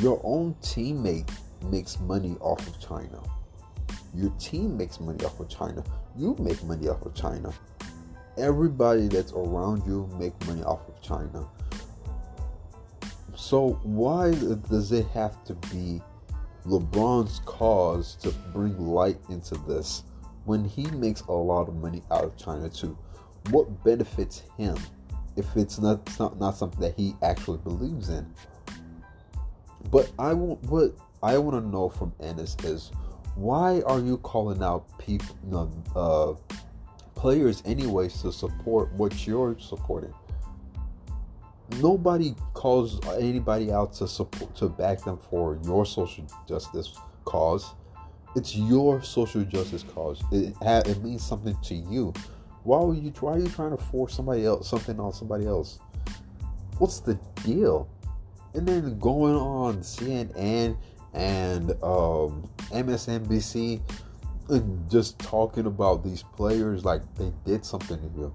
Your 0.01 0.21
own 0.25 0.55
teammate 0.61 1.31
makes 1.65 2.01
money 2.01 2.37
off 2.41 2.67
of 2.67 2.81
China. 2.81 3.23
Your 4.15 4.31
team 4.39 4.77
makes 4.77 5.01
money 5.01 5.25
off 5.25 5.41
of 5.41 5.49
China. 5.49 5.83
You 6.17 6.37
make 6.39 6.63
money 6.65 6.89
off 6.89 7.05
of 7.05 7.15
China. 7.15 7.53
Everybody 8.39 9.09
that's 9.09 9.33
around 9.33 9.85
you 9.87 10.09
make 10.19 10.33
money 10.47 10.63
off 10.63 10.89
of 10.89 11.01
China. 11.03 11.49
So 13.35 13.81
why 13.83 14.31
does 14.31 14.93
it 14.93 15.07
have 15.09 15.45
to 15.45 15.55
be 15.55 16.01
LeBron's 16.65 17.41
cause 17.45 18.15
to 18.17 18.31
bring 18.53 18.79
light 18.79 19.19
into 19.29 19.57
this 19.69 20.05
when 20.45 20.65
he 20.65 20.87
makes 20.93 21.21
a 21.23 21.33
lot 21.33 21.69
of 21.69 21.75
money 21.77 22.03
out 22.11 22.25
of 22.25 22.37
China 22.37 22.69
too? 22.69 22.97
What 23.51 23.85
benefits 23.85 24.43
him 24.57 24.77
if 25.37 25.57
it's 25.57 25.79
not 25.79 26.01
it's 26.07 26.19
not, 26.19 26.39
not 26.39 26.57
something 26.57 26.81
that 26.81 26.95
he 26.95 27.17
actually 27.23 27.59
believes 27.59 28.09
in? 28.09 28.27
But 29.91 30.11
I 30.19 30.33
won't. 30.33 30.63
what 30.65 30.95
I 31.25 31.39
want 31.39 31.65
to 31.65 31.67
know 31.67 31.89
from 31.89 32.13
Enes 32.21 32.63
is 32.67 32.93
why 33.35 33.81
are 33.87 33.99
you 33.99 34.19
calling 34.19 34.63
out 34.63 34.87
people, 34.99 35.73
uh, 35.97 36.35
players, 37.15 37.63
anyways, 37.65 38.21
to 38.21 38.31
support 38.31 38.93
what 38.93 39.27
you're 39.27 39.57
supporting? 39.59 40.13
Nobody 41.81 42.35
calls 42.53 43.01
anybody 43.09 43.73
out 43.73 43.95
to 43.95 44.07
support 44.07 44.55
to 44.57 44.69
back 44.69 45.03
them 45.03 45.19
for 45.31 45.59
your 45.65 45.87
social 45.87 46.27
justice 46.47 46.93
cause. 47.25 47.75
It's 48.37 48.55
your 48.55 49.03
social 49.03 49.45
justice 49.45 49.83
cause. 49.83 50.23
It 50.31 50.55
ha- 50.57 50.83
it 50.85 51.03
means 51.03 51.27
something 51.27 51.57
to 51.63 51.75
you. 51.75 52.13
Why 52.65 52.79
are 52.81 52.93
you 52.93 53.11
why 53.21 53.33
are 53.33 53.39
you 53.39 53.49
trying 53.49 53.75
to 53.75 53.83
force 53.83 54.15
somebody 54.15 54.45
else 54.45 54.69
something 54.69 55.01
on 55.01 55.15
somebody 55.15 55.47
else? 55.47 55.79
What's 56.77 57.01
the 57.01 57.15
deal? 57.45 57.89
And 58.53 58.69
then 58.69 58.99
going 58.99 59.35
on 59.35 59.79
CNN 59.79 60.77
and 61.15 61.71
um, 61.83 62.49
MSNBC 62.71 63.81
and 64.51 64.91
just 64.91 65.19
talking 65.19 65.67
about 65.67 66.05
these 66.05 66.23
players 66.23 66.85
like 66.85 67.03
they 67.15 67.33
did 67.45 67.65
something 67.65 67.99
to 67.99 68.19
you. 68.19 68.35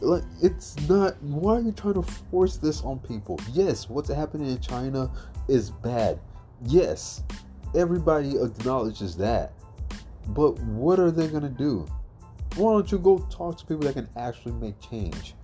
Like 0.00 0.22
it's 0.42 0.76
not. 0.88 1.22
Why 1.22 1.56
are 1.56 1.60
you 1.60 1.72
trying 1.72 1.94
to 1.94 2.02
force 2.02 2.56
this 2.56 2.82
on 2.82 3.00
people? 3.00 3.38
Yes, 3.52 3.88
what's 3.90 4.08
happening 4.08 4.48
in 4.48 4.60
China 4.60 5.10
is 5.48 5.70
bad. 5.70 6.18
Yes, 6.64 7.22
everybody 7.76 8.36
acknowledges 8.40 9.16
that. 9.18 9.52
But 10.28 10.58
what 10.60 10.98
are 10.98 11.10
they 11.10 11.28
gonna 11.28 11.50
do? 11.50 11.86
Why 12.56 12.72
don't 12.72 12.90
you 12.90 12.98
go 12.98 13.18
talk 13.30 13.58
to 13.58 13.66
people 13.66 13.84
that 13.84 13.94
can 13.94 14.08
actually 14.16 14.52
make 14.52 14.80
change? 14.80 15.34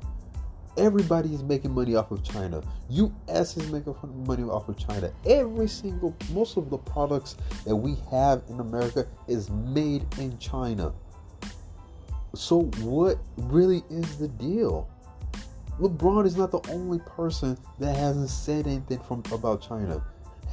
Everybody 0.77 1.33
is 1.33 1.43
making 1.43 1.75
money 1.75 1.95
off 1.95 2.11
of 2.11 2.23
China. 2.23 2.63
US 2.91 3.57
is 3.57 3.71
making 3.71 3.95
money 4.27 4.43
off 4.43 4.69
of 4.69 4.77
China. 4.77 5.11
Every 5.25 5.69
single, 5.69 6.15
most 6.33 6.59
of 6.59 6.69
the 6.69 6.77
products 6.77 7.37
that 7.65 7.75
we 7.75 7.97
have 8.11 8.43
in 8.51 8.61
America 8.61 9.07
is 9.27 9.49
made 9.51 10.07
in 10.19 10.39
China. 10.39 10.93
So, 12.35 12.65
what 12.81 13.19
really 13.37 13.83
is 13.89 14.19
the 14.19 14.29
deal? 14.29 14.89
LeBron 15.81 16.27
is 16.27 16.37
not 16.37 16.51
the 16.51 16.61
only 16.71 16.99
person 17.01 17.57
that 17.79 17.97
hasn't 17.97 18.31
said 18.31 18.67
anything 18.67 18.99
from 19.01 19.23
about 19.33 19.63
China. 19.67 20.03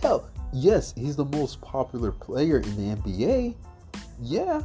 Hell, 0.01 0.29
yes, 0.53 0.93
he's 0.97 1.15
the 1.17 1.25
most 1.25 1.61
popular 1.61 2.11
player 2.11 2.57
in 2.59 2.75
the 2.75 2.95
NBA. 2.95 3.55
Yeah, 4.21 4.61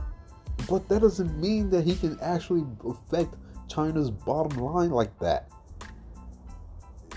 but 0.68 0.88
that 0.88 1.00
doesn't 1.00 1.40
mean 1.40 1.70
that 1.70 1.84
he 1.84 1.96
can 1.96 2.18
actually 2.20 2.64
affect 2.84 3.34
China's 3.68 4.10
bottom 4.10 4.58
line 4.58 4.90
like 4.90 5.16
that. 5.20 5.48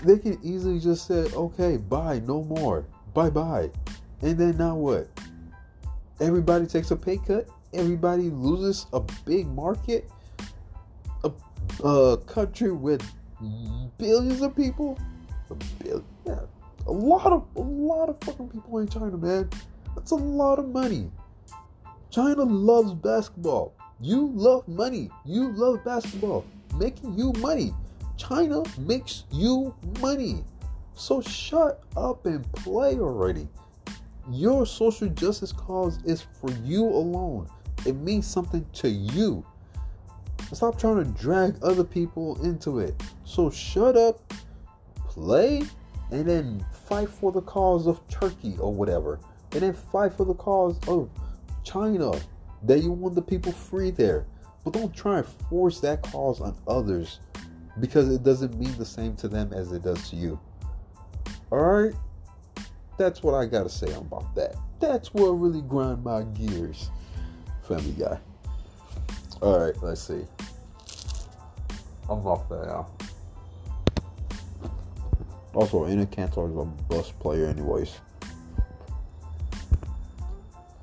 They 0.02 0.18
can 0.18 0.38
easily 0.42 0.80
just 0.80 1.06
say, 1.06 1.32
okay, 1.34 1.76
bye, 1.76 2.20
no 2.26 2.42
more, 2.44 2.84
bye 3.14 3.30
bye. 3.30 3.70
And 4.20 4.38
then 4.38 4.56
now 4.56 4.76
what? 4.76 5.08
Everybody 6.20 6.66
takes 6.66 6.90
a 6.90 6.96
pay 6.96 7.18
cut, 7.18 7.48
everybody 7.72 8.30
loses 8.30 8.86
a 8.92 9.00
big 9.24 9.48
market, 9.48 10.10
a, 11.24 11.32
a 11.84 12.16
country 12.18 12.72
with 12.72 13.02
billions 13.98 14.42
of 14.42 14.54
people. 14.56 14.98
A 15.50 15.54
billion, 15.82 16.04
yeah, 16.26 16.40
a 16.86 16.92
lot 16.92 17.32
of 17.32 17.46
a 17.56 17.60
lot 17.60 18.08
of 18.08 18.18
fucking 18.22 18.48
people 18.48 18.78
in 18.78 18.88
China, 18.88 19.16
man. 19.16 19.50
That's 19.94 20.10
a 20.12 20.16
lot 20.16 20.58
of 20.58 20.68
money. 20.68 21.10
China 22.10 22.42
loves 22.42 22.94
basketball. 22.94 23.74
You 24.02 24.32
love 24.34 24.66
money. 24.66 25.10
You 25.24 25.52
love 25.52 25.84
basketball. 25.84 26.44
Making 26.76 27.16
you 27.16 27.32
money. 27.38 27.72
China 28.16 28.64
makes 28.76 29.24
you 29.30 29.74
money. 30.00 30.44
So 30.94 31.20
shut 31.20 31.84
up 31.96 32.26
and 32.26 32.50
play 32.52 32.98
already. 32.98 33.48
Your 34.28 34.66
social 34.66 35.08
justice 35.08 35.52
cause 35.52 36.02
is 36.04 36.26
for 36.40 36.50
you 36.64 36.84
alone. 36.84 37.48
It 37.86 37.94
means 37.94 38.26
something 38.26 38.66
to 38.74 38.88
you. 38.88 39.44
Stop 40.52 40.78
trying 40.78 40.96
to 40.96 41.22
drag 41.22 41.56
other 41.62 41.84
people 41.84 42.42
into 42.44 42.80
it. 42.80 43.00
So 43.24 43.50
shut 43.50 43.96
up, 43.96 44.20
play, 45.08 45.62
and 46.10 46.26
then 46.26 46.64
fight 46.88 47.08
for 47.08 47.30
the 47.30 47.42
cause 47.42 47.86
of 47.86 48.00
Turkey 48.08 48.56
or 48.58 48.72
whatever. 48.72 49.20
And 49.52 49.62
then 49.62 49.74
fight 49.74 50.12
for 50.12 50.26
the 50.26 50.34
cause 50.34 50.76
of 50.88 51.08
China 51.62 52.12
that 52.64 52.82
you 52.82 52.92
want 52.92 53.14
the 53.14 53.22
people 53.22 53.52
free 53.52 53.90
there. 53.90 54.26
But 54.64 54.74
don't 54.74 54.94
try 54.94 55.18
and 55.18 55.26
force 55.26 55.80
that 55.80 56.02
cause 56.02 56.40
on 56.40 56.56
others 56.68 57.20
because 57.80 58.12
it 58.12 58.22
doesn't 58.22 58.58
mean 58.58 58.76
the 58.78 58.84
same 58.84 59.16
to 59.16 59.28
them 59.28 59.52
as 59.52 59.72
it 59.72 59.82
does 59.82 60.10
to 60.10 60.16
you. 60.16 60.38
Alright? 61.50 61.94
That's 62.98 63.22
what 63.22 63.34
I 63.34 63.46
gotta 63.46 63.68
say 63.68 63.92
about 63.92 64.34
that. 64.36 64.54
That's 64.78 65.12
what 65.12 65.30
really 65.30 65.62
grind 65.62 66.04
my 66.04 66.22
gears. 66.22 66.90
Family 67.66 67.92
guy. 67.92 68.18
Alright, 69.42 69.74
let's 69.82 70.02
see. 70.02 70.24
I'm 72.08 72.26
off 72.26 72.48
that 72.48 72.66
now. 72.66 72.86
Also, 75.54 75.84
Enes 75.84 76.06
Kanter 76.06 76.50
is 76.50 76.56
a 76.56 76.64
bust 76.92 77.18
player, 77.18 77.46
anyways. 77.46 78.00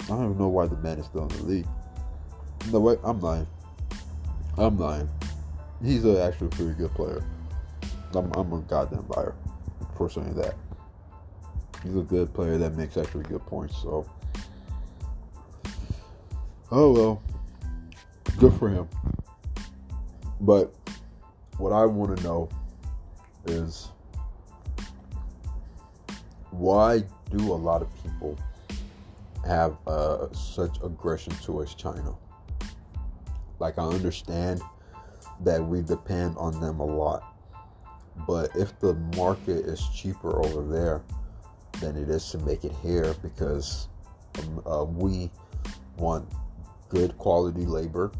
I 0.09 0.13
don't 0.13 0.25
even 0.25 0.37
know 0.39 0.47
why 0.47 0.65
the 0.65 0.75
man 0.77 0.97
is 0.97 1.05
still 1.05 1.21
in 1.21 1.27
the 1.27 1.43
league. 1.43 1.67
No 2.71 2.79
wait, 2.79 2.97
I'm 3.03 3.19
lying. 3.21 3.45
I'm 4.57 4.79
lying. 4.79 5.07
He's 5.83 6.03
actually 6.03 6.47
a 6.47 6.49
pretty 6.49 6.73
good 6.73 6.91
player. 6.95 7.23
I'm, 8.15 8.31
I'm 8.33 8.51
a 8.51 8.61
goddamn 8.61 9.07
liar 9.09 9.35
for 9.95 10.09
saying 10.09 10.33
that. 10.33 10.55
He's 11.83 11.95
a 11.95 12.01
good 12.01 12.33
player 12.33 12.57
that 12.57 12.75
makes 12.75 12.97
actually 12.97 13.23
good 13.25 13.45
points. 13.45 13.77
So, 13.83 14.09
oh 16.71 16.91
well, 16.91 17.23
good 18.39 18.53
for 18.55 18.67
him. 18.67 18.89
But 20.41 20.73
what 21.59 21.71
I 21.71 21.85
want 21.85 22.17
to 22.17 22.23
know 22.23 22.49
is 23.45 23.89
why 26.49 27.03
do 27.29 27.53
a 27.53 27.53
lot 27.53 27.83
of 27.83 27.89
people 28.03 28.37
have 29.45 29.77
uh, 29.87 30.31
such 30.33 30.77
aggression 30.83 31.33
towards 31.43 31.75
China? 31.75 32.15
Like, 33.59 33.77
I 33.77 33.83
understand 33.83 34.61
that 35.41 35.63
we 35.63 35.81
depend 35.81 36.37
on 36.37 36.59
them 36.59 36.79
a 36.79 36.85
lot, 36.85 37.35
but 38.27 38.55
if 38.55 38.77
the 38.79 38.93
market 39.15 39.65
is 39.65 39.81
cheaper 39.93 40.43
over 40.45 40.65
there 40.65 41.03
than 41.79 41.95
it 41.95 42.09
is 42.09 42.29
to 42.31 42.37
make 42.39 42.63
it 42.63 42.73
here, 42.81 43.13
because 43.21 43.87
um, 44.39 44.61
uh, 44.65 44.83
we 44.83 45.29
want 45.97 46.27
good 46.89 47.17
quality 47.17 47.65
labor 47.65 48.11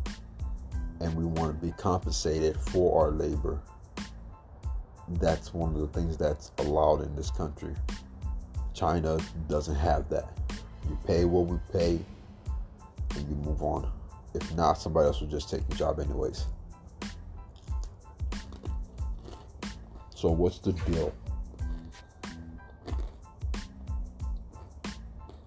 and 1.02 1.14
we 1.16 1.26
want 1.26 1.60
to 1.60 1.66
be 1.66 1.72
compensated 1.74 2.56
for 2.58 3.02
our 3.02 3.12
labor. 3.12 3.62
That's 5.14 5.54
one 5.54 5.74
of 5.74 5.80
the 5.80 5.88
things 5.88 6.18
that's 6.18 6.52
allowed 6.60 7.02
in 7.02 7.16
this 7.16 7.32
country. 7.32 7.74
China 8.74 9.18
doesn't 9.48 9.76
have 9.76 10.10
that. 10.10 10.38
You 10.88 10.98
pay 11.06 11.26
what 11.26 11.48
we 11.48 11.58
pay 11.72 12.00
and 13.16 13.30
you 13.30 13.36
move 13.36 13.62
on. 13.62 13.92
If 14.34 14.54
not, 14.56 14.74
somebody 14.74 15.08
else 15.08 15.20
will 15.20 15.28
just 15.28 15.50
take 15.50 15.68
the 15.68 15.76
job 15.76 16.00
anyways. 16.00 16.46
So 20.16 20.30
what's 20.30 20.60
the 20.60 20.74
deal? 20.74 21.14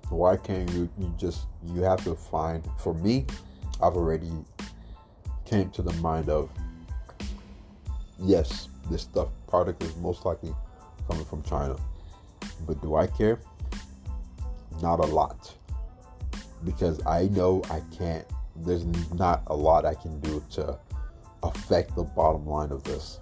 Why 0.08 0.36
can't 0.36 0.70
you 0.72 0.88
you 0.98 1.14
just 1.16 1.46
you 1.64 1.82
have 1.82 2.02
to 2.04 2.14
find 2.14 2.66
for 2.78 2.94
me, 2.94 3.26
I've 3.82 3.96
already 3.96 4.30
came 5.44 5.70
to 5.70 5.82
the 5.82 5.92
mind 5.94 6.28
of 6.28 6.50
yes, 8.18 8.68
this 8.90 9.02
stuff 9.02 9.28
product 9.48 9.82
is 9.82 9.94
most 9.96 10.24
likely 10.24 10.54
coming 11.06 11.24
from 11.24 11.42
China. 11.42 11.76
But 12.66 12.80
do 12.80 12.96
I 12.96 13.06
care? 13.06 13.38
Not 14.80 15.00
a 15.00 15.06
lot. 15.06 15.52
Because 16.64 17.04
I 17.06 17.24
know 17.28 17.62
I 17.70 17.82
can't 17.96 18.24
there's 18.56 18.84
not 19.14 19.42
a 19.46 19.56
lot 19.56 19.84
I 19.84 19.94
can 19.94 20.20
do 20.20 20.44
to 20.52 20.78
affect 21.42 21.94
the 21.96 22.02
bottom 22.02 22.46
line 22.46 22.70
of 22.70 22.84
this. 22.84 23.18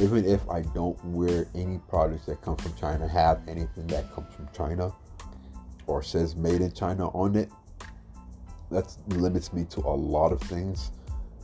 Even 0.00 0.24
if 0.24 0.48
I 0.50 0.62
don't 0.62 1.02
wear 1.04 1.46
any 1.54 1.78
products 1.88 2.26
that 2.26 2.42
come 2.42 2.56
from 2.56 2.74
China, 2.76 3.06
have 3.06 3.40
anything 3.46 3.86
that 3.88 4.12
comes 4.12 4.34
from 4.34 4.48
China 4.52 4.92
or 5.86 6.02
says 6.02 6.34
made 6.34 6.60
in 6.60 6.72
China 6.72 7.08
on 7.08 7.36
it, 7.36 7.50
that 8.70 8.92
limits 9.08 9.52
me 9.52 9.64
to 9.66 9.80
a 9.80 9.94
lot 9.94 10.32
of 10.32 10.40
things 10.42 10.90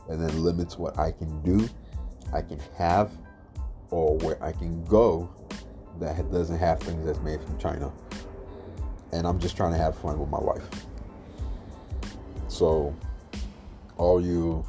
and 0.09 0.21
then 0.21 0.43
limits 0.43 0.77
what 0.77 0.99
I 0.99 1.11
can 1.11 1.41
do, 1.43 1.69
I 2.33 2.41
can 2.41 2.59
have, 2.77 3.11
or 3.89 4.17
where 4.17 4.43
I 4.43 4.51
can 4.51 4.83
go 4.85 5.29
that 5.99 6.31
doesn't 6.31 6.57
have 6.57 6.79
things 6.79 7.05
that's 7.05 7.19
made 7.19 7.41
from 7.41 7.57
China. 7.57 7.91
And 9.11 9.27
I'm 9.27 9.39
just 9.39 9.57
trying 9.57 9.71
to 9.73 9.77
have 9.77 9.97
fun 9.97 10.19
with 10.19 10.29
my 10.29 10.39
life. 10.39 10.63
So, 12.47 12.95
all 13.97 14.23
you, 14.23 14.65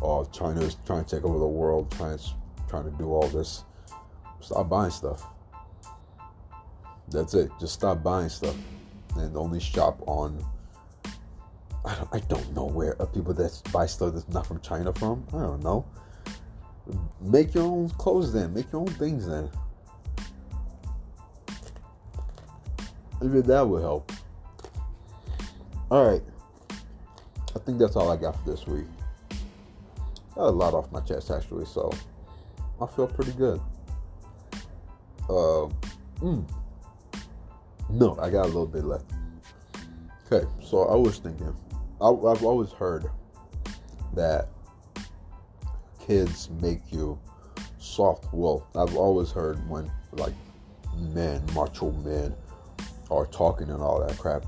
all 0.00 0.26
China's 0.26 0.76
trying 0.86 1.04
to 1.04 1.16
take 1.16 1.24
over 1.24 1.38
the 1.38 1.46
world, 1.46 1.90
trying 1.92 2.18
trying 2.68 2.84
to 2.84 2.90
do 2.98 3.12
all 3.12 3.26
this, 3.28 3.64
stop 4.40 4.68
buying 4.68 4.90
stuff. 4.90 5.26
That's 7.10 7.34
it. 7.34 7.50
Just 7.58 7.74
stop 7.74 8.02
buying 8.02 8.28
stuff, 8.28 8.56
and 9.16 9.36
only 9.36 9.60
shop 9.60 10.00
on. 10.06 10.44
I 11.84 11.94
don't, 11.94 12.08
I 12.12 12.20
don't 12.20 12.54
know 12.54 12.66
where 12.66 13.00
uh, 13.00 13.06
people 13.06 13.32
that 13.34 13.62
buy 13.72 13.86
stuff 13.86 14.12
that's 14.12 14.28
not 14.28 14.46
from 14.46 14.60
China 14.60 14.92
from. 14.92 15.24
I 15.28 15.38
don't 15.38 15.62
know. 15.62 15.86
Make 17.20 17.54
your 17.54 17.64
own 17.64 17.88
clothes 17.90 18.32
then. 18.32 18.52
Make 18.52 18.72
your 18.72 18.82
own 18.82 18.88
things 18.88 19.26
then. 19.26 19.50
Maybe 23.20 23.40
that 23.40 23.66
would 23.66 23.82
help. 23.82 24.12
All 25.90 26.10
right. 26.10 26.22
I 26.70 27.58
think 27.60 27.78
that's 27.78 27.96
all 27.96 28.10
I 28.10 28.16
got 28.16 28.36
for 28.42 28.50
this 28.50 28.66
week. 28.66 28.86
Got 30.34 30.48
a 30.48 30.50
lot 30.50 30.74
off 30.74 30.92
my 30.92 31.00
chest 31.00 31.30
actually, 31.30 31.64
so 31.64 31.90
I 32.80 32.86
feel 32.86 33.08
pretty 33.08 33.32
good. 33.32 33.60
Uh, 35.28 35.68
mm, 36.20 36.48
no, 37.90 38.16
I 38.20 38.30
got 38.30 38.44
a 38.44 38.46
little 38.46 38.66
bit 38.66 38.84
left. 38.84 39.10
Okay, 40.30 40.46
so 40.62 40.84
I 40.84 40.94
was 40.94 41.18
thinking, 41.18 41.54
I, 42.00 42.08
I've 42.08 42.44
always 42.44 42.70
heard 42.70 43.06
that 44.14 44.48
kids 46.06 46.50
make 46.62 46.80
you 46.92 47.18
soft. 47.78 48.26
Well, 48.32 48.66
I've 48.76 48.96
always 48.96 49.30
heard 49.30 49.68
when 49.68 49.90
like 50.12 50.34
men, 50.96 51.42
macho 51.54 51.92
men, 51.92 52.34
are 53.10 53.26
talking 53.26 53.70
and 53.70 53.82
all 53.82 54.04
that 54.04 54.18
crap. 54.18 54.44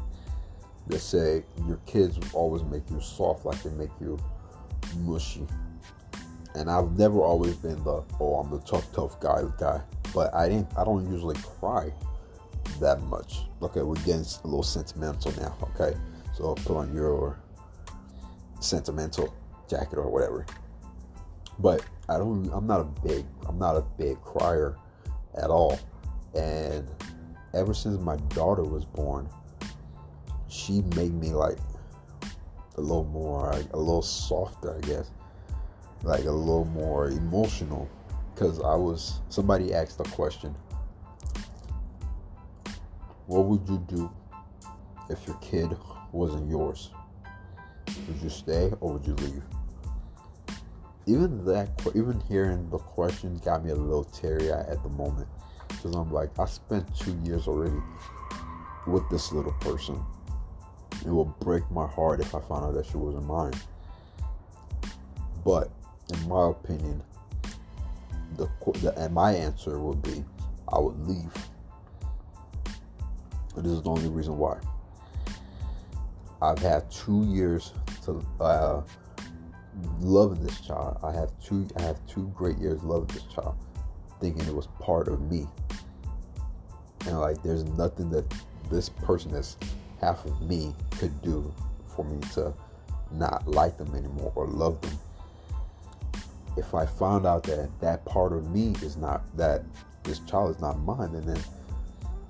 They 0.86 0.98
say 0.98 1.44
your 1.66 1.78
kids 1.86 2.18
always 2.32 2.62
make 2.64 2.88
you 2.90 3.00
soft, 3.00 3.44
like 3.44 3.62
they 3.62 3.70
make 3.70 3.90
you 4.00 4.18
mushy. 4.98 5.46
And 6.54 6.68
I've 6.68 6.98
never 6.98 7.20
always 7.20 7.54
been 7.54 7.82
the 7.84 8.02
oh 8.18 8.34
I'm 8.36 8.50
the 8.50 8.60
tough 8.60 8.92
tough 8.92 9.20
guy 9.20 9.42
guy, 9.58 9.80
but 10.12 10.34
I 10.34 10.48
didn't 10.48 10.68
I 10.76 10.84
don't 10.84 11.10
usually 11.10 11.36
cry 11.36 11.92
that 12.80 13.02
much. 13.02 13.42
Okay, 13.62 13.82
we're 13.82 13.94
getting 13.96 14.24
a 14.44 14.46
little 14.46 14.62
sentimental 14.62 15.32
now. 15.40 15.56
Okay, 15.74 15.96
so 16.34 16.54
put 16.54 16.76
on 16.76 16.94
your 16.94 17.38
sentimental 18.60 19.34
jacket 19.68 19.96
or 19.96 20.08
whatever. 20.10 20.44
But 21.58 21.84
I 22.08 22.18
don't. 22.18 22.50
I'm 22.52 22.66
not 22.66 22.80
a 22.80 22.84
big. 23.06 23.24
I'm 23.46 23.58
not 23.58 23.76
a 23.76 23.82
big 23.98 24.20
crier 24.22 24.76
at 25.40 25.50
all. 25.50 25.78
And 26.34 26.88
ever 27.54 27.74
since 27.74 28.00
my 28.00 28.16
daughter 28.34 28.62
was 28.62 28.84
born, 28.84 29.28
she 30.48 30.82
made 30.96 31.14
me 31.14 31.30
like 31.30 31.58
a 32.76 32.80
little 32.80 33.04
more, 33.04 33.50
a 33.50 33.76
little 33.76 34.02
softer, 34.02 34.76
I 34.76 34.80
guess, 34.86 35.10
like 36.02 36.24
a 36.24 36.30
little 36.30 36.64
more 36.66 37.08
emotional. 37.08 37.88
Because 38.34 38.60
I 38.60 38.74
was, 38.74 39.20
somebody 39.28 39.74
asked 39.74 40.00
a 40.00 40.04
question 40.04 40.54
What 43.26 43.44
would 43.44 43.68
you 43.68 43.84
do 43.86 44.10
if 45.10 45.26
your 45.26 45.36
kid 45.36 45.76
wasn't 46.12 46.48
yours? 46.48 46.90
Would 48.08 48.22
you 48.22 48.30
stay 48.30 48.72
or 48.80 48.94
would 48.94 49.06
you 49.06 49.14
leave? 49.14 49.42
Even 51.06 51.44
that, 51.44 51.68
even 51.94 52.20
hearing 52.28 52.70
the 52.70 52.78
question 52.78 53.40
got 53.44 53.64
me 53.64 53.72
a 53.72 53.74
little 53.74 54.04
teary 54.04 54.50
at 54.52 54.82
the 54.82 54.88
moment 54.90 55.28
because 55.80 55.96
I'm 55.96 56.12
like, 56.12 56.38
I 56.38 56.44
spent 56.44 56.94
two 56.96 57.16
years 57.24 57.48
already 57.48 57.80
with 58.86 59.08
this 59.10 59.32
little 59.32 59.52
person. 59.60 60.02
It 61.04 61.08
will 61.10 61.34
break 61.40 61.68
my 61.70 61.86
heart 61.86 62.20
if 62.20 62.34
I 62.34 62.40
find 62.40 62.64
out 62.64 62.74
that 62.74 62.86
she 62.86 62.98
wasn't 62.98 63.26
mine. 63.26 63.54
But 65.44 65.70
in 66.12 66.28
my 66.28 66.50
opinion, 66.50 67.02
the, 68.36 68.48
the 68.80 68.92
and 68.98 69.14
my 69.14 69.32
answer 69.32 69.78
would 69.78 70.02
be, 70.02 70.22
I 70.70 70.78
would 70.78 70.98
leave. 71.08 71.32
And 73.56 73.64
this 73.64 73.72
is 73.72 73.82
the 73.82 73.90
only 73.90 74.08
reason 74.08 74.36
why. 74.36 74.58
I've 76.42 76.58
had 76.58 76.90
two 76.90 77.24
years 77.24 77.72
to 78.04 78.24
uh, 78.40 78.82
loving 80.00 80.42
this 80.44 80.60
child. 80.60 80.98
I 81.02 81.12
have 81.12 81.30
two. 81.42 81.66
I 81.76 81.82
have 81.82 81.98
two 82.06 82.32
great 82.34 82.58
years 82.58 82.82
loving 82.82 83.08
this 83.08 83.24
child, 83.24 83.56
thinking 84.20 84.46
it 84.46 84.54
was 84.54 84.68
part 84.78 85.08
of 85.08 85.20
me. 85.30 85.46
And 87.06 87.18
like 87.18 87.42
there's 87.42 87.64
nothing 87.64 88.10
that 88.10 88.24
this 88.70 88.88
person 88.88 89.32
that's 89.32 89.56
half 90.00 90.24
of 90.24 90.40
me 90.42 90.74
could 90.92 91.20
do 91.22 91.52
for 91.94 92.04
me 92.04 92.20
to 92.34 92.52
not 93.12 93.46
like 93.48 93.76
them 93.76 93.94
anymore 93.94 94.32
or 94.34 94.46
love 94.46 94.80
them. 94.82 94.98
If 96.56 96.74
i 96.74 96.84
found 96.84 97.26
out 97.26 97.42
that 97.44 97.68
that 97.80 98.04
part 98.04 98.32
of 98.32 98.50
me 98.50 98.74
is 98.82 98.96
not 98.96 99.22
that 99.36 99.64
this 100.02 100.20
child 100.20 100.54
is 100.54 100.60
not 100.60 100.78
mine 100.80 101.14
and 101.14 101.24
then 101.24 101.40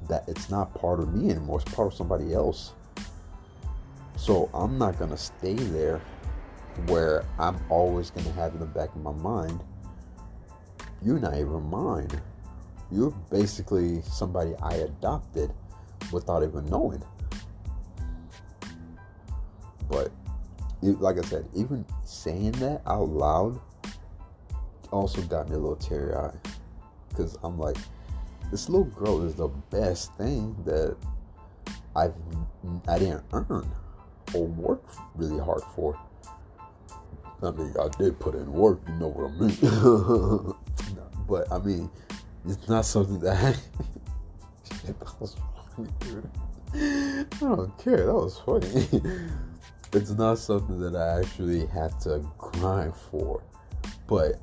that 0.08 0.24
it's 0.28 0.50
not 0.50 0.74
part 0.74 1.00
of 1.00 1.14
me 1.14 1.30
anymore 1.30 1.60
it's 1.60 1.74
part 1.74 1.88
of 1.88 1.94
somebody 1.94 2.32
else. 2.32 2.72
So 4.16 4.50
i'm 4.54 4.78
not 4.78 4.98
to 5.10 5.16
stay 5.16 5.54
there 5.54 6.00
where 6.86 7.24
i'm 7.38 7.58
always 7.68 8.10
to 8.24 8.32
have 8.32 8.54
in 8.54 8.60
the 8.60 8.66
back 8.66 8.94
of 8.94 9.02
my 9.02 9.12
mind 9.12 9.60
you're 11.02 11.18
not 11.18 11.34
even 11.34 11.62
mine 11.70 12.08
you're 12.90 13.14
basically 13.30 14.02
somebody 14.02 14.54
I 14.62 14.74
adopted 14.74 15.52
without 16.12 16.42
even 16.42 16.66
knowing. 16.66 17.02
But 19.88 20.10
like 20.82 21.18
I 21.18 21.22
said, 21.22 21.48
even 21.54 21.84
saying 22.04 22.52
that 22.52 22.82
out 22.86 23.08
loud 23.08 23.60
also 24.90 25.22
got 25.22 25.48
me 25.48 25.54
a 25.54 25.58
little 25.58 25.76
teary 25.76 26.14
eyed 26.14 26.38
because 27.08 27.38
I'm 27.42 27.58
like, 27.58 27.76
this 28.50 28.68
little 28.68 28.86
girl 28.86 29.22
is 29.22 29.34
the 29.34 29.48
best 29.70 30.12
thing 30.14 30.56
that 30.64 30.96
I've 31.94 32.14
I 32.88 32.98
didn't 32.98 33.24
earn 33.32 33.70
or 34.34 34.46
work 34.46 34.82
really 35.14 35.38
hard 35.38 35.62
for. 35.74 35.98
I 37.42 37.50
mean, 37.52 37.74
I 37.80 37.88
did 37.96 38.18
put 38.18 38.34
in 38.34 38.52
work, 38.52 38.80
you 38.86 38.94
know 38.94 39.08
what 39.08 39.30
I 39.30 40.44
mean. 40.44 40.54
but 41.30 41.50
I 41.52 41.58
mean, 41.58 41.88
it's 42.44 42.68
not 42.68 42.84
something 42.84 43.20
that 43.20 43.36
I, 43.36 43.54
that 44.86 45.20
was 45.20 45.36
funny, 45.76 45.88
dude. 46.00 46.28
I 46.74 47.24
don't 47.40 47.78
care. 47.78 48.06
That 48.06 48.14
was 48.14 48.38
funny. 48.38 49.02
it's 49.92 50.10
not 50.10 50.38
something 50.38 50.80
that 50.80 50.96
I 50.96 51.20
actually 51.20 51.66
had 51.66 51.98
to 52.00 52.26
grind 52.36 52.94
for, 52.94 53.42
but 54.08 54.40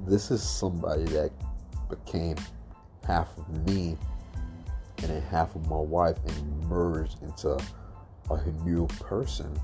this 0.00 0.30
is 0.30 0.42
somebody 0.42 1.04
that 1.04 1.30
became 1.90 2.36
half 3.06 3.36
of 3.36 3.66
me 3.66 3.98
and 4.98 5.10
then 5.10 5.22
half 5.22 5.54
of 5.54 5.68
my 5.68 5.76
wife 5.76 6.16
and 6.26 6.68
merged 6.68 7.22
into 7.22 7.58
a 8.30 8.50
new 8.64 8.86
person. 8.86 9.54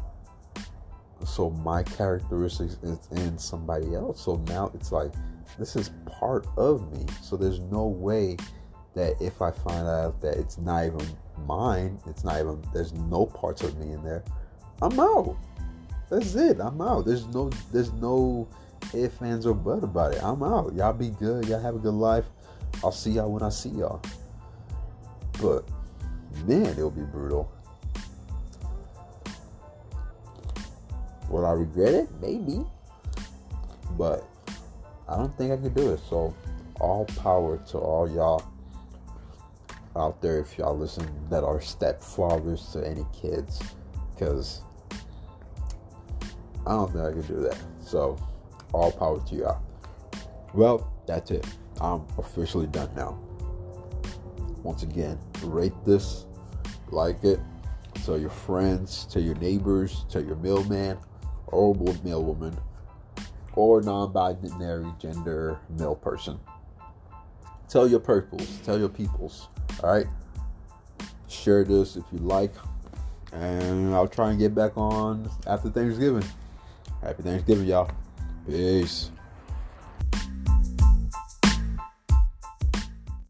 So 1.24 1.50
my 1.50 1.82
characteristics 1.82 2.76
is 2.82 2.98
in 3.12 3.38
somebody 3.38 3.94
else. 3.94 4.20
So 4.20 4.36
now 4.46 4.70
it's 4.74 4.92
like 4.92 5.12
this 5.58 5.76
is 5.76 5.90
part 6.06 6.46
of 6.56 6.90
me. 6.92 7.06
So 7.22 7.36
there's 7.36 7.60
no 7.60 7.86
way 7.86 8.36
that 8.94 9.14
if 9.20 9.42
I 9.42 9.50
find 9.50 9.86
out 9.86 10.20
that 10.20 10.36
it's 10.36 10.58
not 10.58 10.86
even 10.86 11.06
mine, 11.46 11.98
it's 12.06 12.24
not 12.24 12.40
even 12.40 12.62
there's 12.72 12.92
no 12.92 13.26
parts 13.26 13.62
of 13.62 13.76
me 13.78 13.92
in 13.92 14.02
there, 14.02 14.24
I'm 14.82 14.98
out. 14.98 15.36
That's 16.10 16.34
it. 16.34 16.58
I'm 16.60 16.80
out. 16.80 17.04
There's 17.04 17.26
no 17.26 17.50
there's 17.72 17.92
no 17.92 18.48
if, 18.94 19.20
ands, 19.20 19.46
or 19.46 19.54
but 19.54 19.84
about 19.84 20.14
it. 20.14 20.22
I'm 20.22 20.42
out. 20.42 20.74
Y'all 20.74 20.92
be 20.92 21.10
good. 21.10 21.46
Y'all 21.46 21.60
have 21.60 21.74
a 21.74 21.78
good 21.78 21.94
life. 21.94 22.24
I'll 22.82 22.92
see 22.92 23.12
y'all 23.12 23.30
when 23.30 23.42
I 23.42 23.50
see 23.50 23.70
y'all. 23.70 24.00
But 25.40 25.68
man, 26.46 26.66
it'll 26.66 26.90
be 26.90 27.02
brutal. 27.02 27.50
Will 31.28 31.44
I 31.44 31.52
regret 31.52 31.92
it? 31.92 32.08
Maybe. 32.20 32.64
But 33.98 34.26
I 35.08 35.16
don't 35.16 35.36
think 35.36 35.52
I 35.52 35.56
could 35.56 35.74
do 35.74 35.92
it. 35.92 36.00
So 36.08 36.34
all 36.80 37.04
power 37.04 37.58
to 37.70 37.78
all 37.78 38.10
y'all 38.10 38.42
out 39.96 40.20
there 40.22 40.38
if 40.38 40.56
y'all 40.58 40.76
listen 40.76 41.08
that 41.30 41.42
are 41.42 41.58
stepfathers 41.58 42.72
to 42.72 42.86
any 42.86 43.04
kids. 43.12 43.60
Because 44.14 44.62
I 46.66 46.72
don't 46.72 46.92
think 46.92 47.04
I 47.04 47.12
could 47.12 47.26
do 47.26 47.40
that. 47.40 47.58
So 47.80 48.18
all 48.72 48.92
power 48.92 49.20
to 49.20 49.34
y'all. 49.34 49.62
Well, 50.54 50.92
that's 51.06 51.30
it. 51.30 51.46
I'm 51.80 52.04
officially 52.18 52.66
done 52.66 52.90
now. 52.94 53.18
Once 54.62 54.82
again, 54.82 55.18
rate 55.44 55.72
this, 55.86 56.26
like 56.90 57.22
it, 57.24 57.40
tell 58.04 58.18
your 58.18 58.30
friends, 58.30 59.06
tell 59.10 59.22
your 59.22 59.36
neighbors, 59.36 60.04
tell 60.10 60.22
your 60.22 60.36
mailman 60.36 60.98
or 61.46 61.74
mailwoman 61.74 62.58
or 63.58 63.82
non-binary 63.82 64.86
gender 65.00 65.58
male 65.68 65.96
person. 65.96 66.38
Tell 67.68 67.88
your 67.88 67.98
purples, 67.98 68.46
tell 68.64 68.78
your 68.78 68.88
peoples. 68.88 69.48
All 69.82 69.92
right. 69.92 70.06
Share 71.26 71.64
this 71.64 71.96
if 71.96 72.04
you 72.12 72.18
like, 72.20 72.54
and 73.32 73.92
I'll 73.94 74.06
try 74.08 74.30
and 74.30 74.38
get 74.38 74.54
back 74.54 74.76
on 74.76 75.28
after 75.46 75.68
Thanksgiving. 75.70 76.24
Happy 77.02 77.22
Thanksgiving, 77.22 77.66
y'all. 77.66 77.90
Peace. 78.46 79.10